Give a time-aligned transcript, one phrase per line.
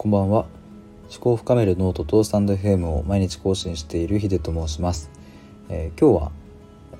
[0.00, 0.46] こんばんは。
[1.10, 5.10] 思考を深めるノートとスタンド FM を毎日更新しているヒデと申します、
[5.68, 6.32] えー、今日は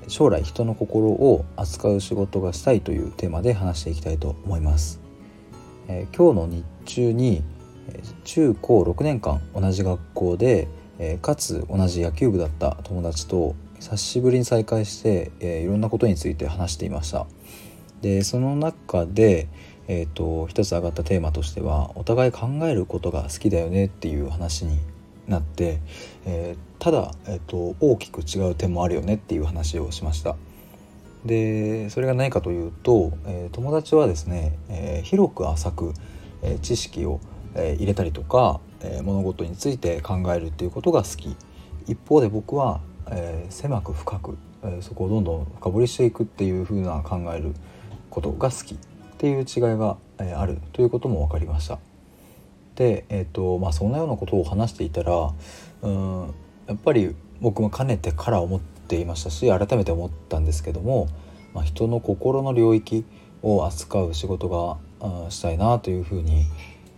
[0.06, 5.00] 将来人の心を扱う仕事がしたいというテーマで話していきたいと思います、
[5.88, 7.42] えー、今日の日中に
[8.24, 17.26] 中高6年間同じ学校で、えー、かつ同じ野球部だった友達と久しぶりに再会して、えいろんなことについて話していました。
[18.02, 19.48] でその中で、
[19.92, 24.78] えーと、一つ上がったテーマとしてはお互い考えることが好きだよねっていう話に
[25.26, 25.80] なって、
[26.24, 30.36] えー、ただ、えーと、大きく違う点もあるよねっていう話をしました。
[31.26, 35.92] でそれが何かというと、えー、友達はですね、えー、広く浅く、
[36.42, 37.20] え知識を、
[37.56, 41.36] え入れたりとか、え物事について考えるっていうことが好き
[41.86, 47.54] 一方で僕は、え狭く深く、えそこをどんどん深掘りしていくっていう風な考える
[48.08, 48.78] ことが好き
[49.20, 51.78] っていう違いがあるということも分かりました。
[52.76, 55.34] で、えーとまあ、そんなようなことを話していたら
[55.82, 56.34] うん
[56.66, 61.08] やっぱり僕もかねてから思っていましたし改めて思ったんですけども、
[61.52, 63.04] まあ、人の心の領域
[63.42, 64.78] を扱う仕事が
[65.28, 66.46] したいなというふうに、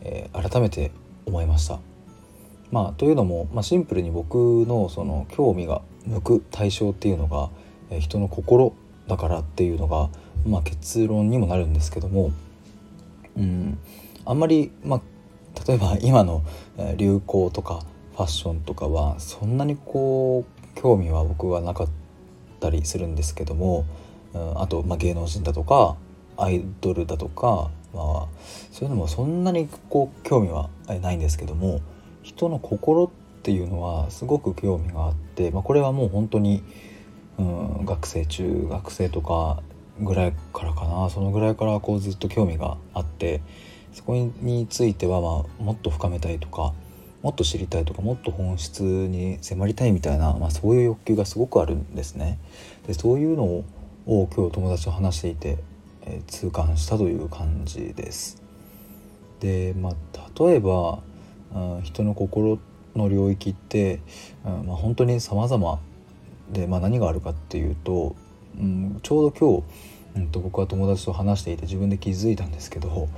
[0.02, 0.92] えー、改めて
[1.26, 1.80] 思いました。
[2.70, 7.50] まあ、というのも、まあ、シンプルに僕のその興味が向く対象っていうのが、
[7.90, 8.74] えー、人の心
[9.08, 10.08] だからっていうのが
[10.46, 12.32] まあ、結論にもなるんですけども、
[13.36, 13.78] うん、
[14.24, 15.00] あんまり、まあ、
[15.66, 16.42] 例えば 今の
[16.96, 21.88] 流行とかファッションとかはそんなにこう興味は僕はなかっ
[22.60, 23.84] たりするんですけども、
[24.34, 25.96] うん、あと、まあ、芸能人だとか
[26.36, 28.28] アイドルだとか、まあ、
[28.70, 30.70] そういうのもそんなにこう興味は
[31.00, 31.80] ないんですけども
[32.22, 33.10] 人の心っ
[33.42, 36.62] ていうのはすごく興味があって、まあ、これはもう本当に、
[37.38, 39.62] うん、学生中学生とか
[40.02, 43.40] ぐらいからかなそのぐらいからこうずっと興味があって
[43.92, 46.72] そこについてはまあもっと深めたいとか
[47.22, 52.38] もっと知りたいとかもっと本質に迫りたいみたいな、まあ、そういう欲求がすごくあるんですね。
[52.86, 53.64] でそういうのを
[54.06, 55.58] 今日友達と話していて、
[56.04, 58.42] えー、痛感したという感じです。
[59.38, 60.98] でまあ例えば、
[61.54, 62.58] うん、人の心
[62.96, 64.00] の領域って、
[64.44, 65.78] うんまあ、本当に様々
[66.50, 68.16] で、まあ、何があるかっていうと
[68.58, 69.64] うん、ちょうど今日、
[70.16, 73.08] うん、と僕は友達と話していて自分で気づいたんですけど、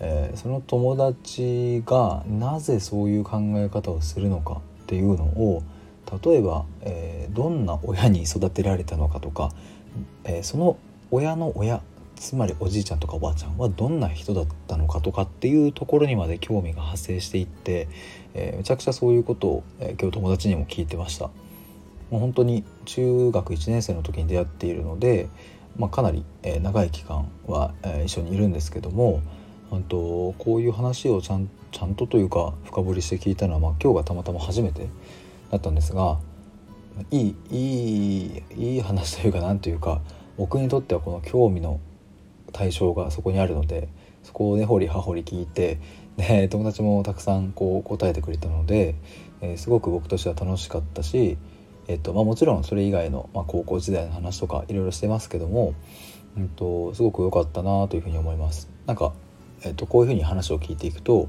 [0.00, 5.62] えー、その友達がなぜそういう考え方をするのかっていうのを
[6.24, 9.50] 例えば、えー、どんな親に育てられたのかとか、
[10.24, 10.76] えー、その
[11.10, 11.82] 親の親
[12.16, 17.88] つまりおじいちゃんとかおばあちゃんはどんな人だったのかとかっていうところにまで興味が発生していって、
[18.34, 21.30] えー、めちゃくちゃそういうことを、えー、今日友達にも聞いてました。
[22.10, 25.28] もう本当に中学1年生の時に出会っているので、
[25.76, 29.22] まあ、かなり、え長い期間は、え一緒にいるんですけども
[29.70, 29.96] 本当
[30.38, 34.88] こういう話をちゃんちゃんとというか深掘りして聞いたのは、まあ、今日がたまたま初めて
[35.50, 36.18] だったんですが
[37.10, 40.00] いいいいいい話というか何というか
[40.36, 41.80] 僕にとってはこの興味の
[42.52, 43.88] 対象がそこにあるので
[44.22, 45.80] そこを根掘り葉掘り聞いて
[46.16, 48.94] で友達もたくさんこう答えてくれたので、
[49.40, 51.36] えー、すごく僕としては楽しかったし
[51.88, 55.74] えっとまあ、もちろんそれ以外の、まあ、高校時代の話とかいろいろしてますけども、
[56.36, 58.68] うんと、すごく良かったなというふうに思います。
[58.86, 59.12] なんか、
[59.62, 61.28] えっと、こういうふうに話を聞いていくと、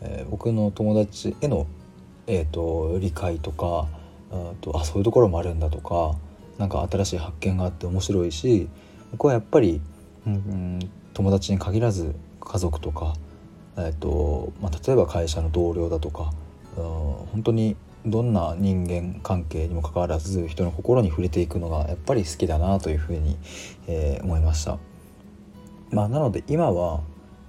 [0.00, 1.66] えー、僕の友達への、
[2.26, 3.86] えっと、理解とか
[4.34, 6.16] うんとあそういうところもあるんだとか
[6.58, 8.68] 何か新しい発見があって面白いし
[9.12, 9.80] 僕はやっぱり、
[10.26, 10.80] うん、
[11.12, 13.14] 友達に限らず家族とか、
[13.78, 16.32] えっとまあ、例えば会社の同僚だとか、
[16.76, 23.38] うん、本当にどんな人間関係にもかかわらず人の心に触れていくのがやっぱり好きだなというふうに、
[23.86, 24.78] えー、思いました。
[25.90, 27.00] まあ、なので今は、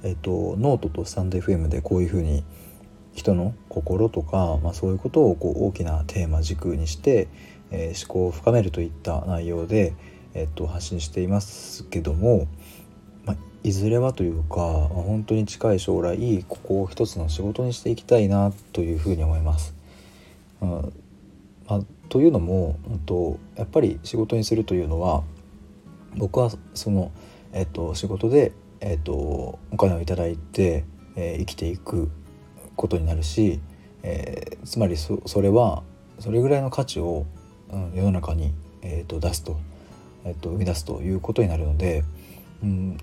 [0.04, 2.44] えーと、ノートとスタンド FM でこういうふうに
[3.14, 7.28] 人の心とか、まあ、そういうことをこう大きなテーマ軸にして、
[7.72, 9.94] えー、思考を深めるといった内容で、
[10.34, 12.48] えーと、発信していますけども、
[13.26, 19.76] まあ、いずれはというか、まあ、本当に近い将来ここを一つの仕事にしていきたいなというふうに思います。
[20.66, 20.94] うん。
[21.68, 25.24] まあ、というのも、うんと、やっぱり仕事にするというのは
[26.16, 27.12] 僕はその、
[27.54, 29.14] えっと、仕事で、えっと、
[29.72, 30.86] お金を頂いて、
[31.16, 32.10] えー、生きていく
[32.76, 33.60] ことになるし、
[34.04, 35.84] えー、つまりそそれは
[36.20, 37.26] それぐらいの価値を、
[37.72, 39.60] うん、世の中に、えーと、出すと,、
[40.24, 42.04] えーと、生み出すということになるので、
[42.64, 42.98] うん、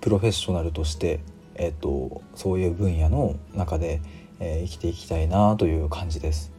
[0.00, 1.20] プロフェッショナルとして、
[1.56, 4.00] えーとそういう分野の中で、
[4.40, 6.52] えー、生きていきたいなという感じです、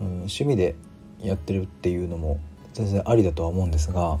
[0.00, 0.76] うん、趣味で
[1.22, 2.40] やってるっていうのも
[2.72, 4.18] 全然ありだとは思うんですが、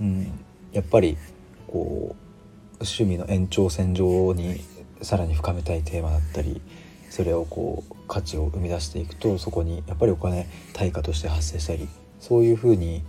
[0.00, 0.26] うん、
[0.72, 1.16] やっぱり
[1.66, 2.26] こう
[2.80, 4.60] 趣味の延長線上に
[5.02, 6.60] さらに深めたいテーマだったり
[7.10, 11.88] それをこう価値を生み出していくとそこにやっぱりお金対価として発生したり
[12.20, 13.02] そういうふうに、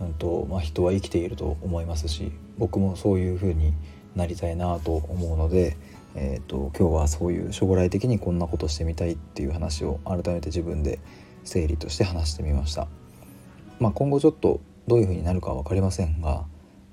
[0.00, 3.72] うんとまあ、人は生きていると思いますし僕もそういうふうに
[4.14, 5.76] なりたいなと思うので、
[6.14, 11.00] えーと、今日はそういう将来的にこんなことしてみたいっていう話を改めて自分で
[11.42, 12.88] 整理として話してみました。
[13.80, 16.44] まあ、今後ちょっとどういうふうになるかは分かりませんが、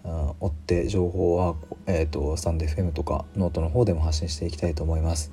[0.04, 5.32] うん、追って情報は、えーと、スタンド FM とかノートの方でも発信していきたいと思います。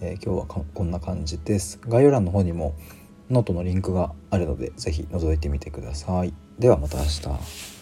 [0.00, 1.78] えー、今日はこんな感じです。
[1.86, 2.74] 概要欄の方にも
[3.30, 6.32] ノートのリンクがあるので是非覗いてみてください。
[6.58, 7.75] ではまた明日。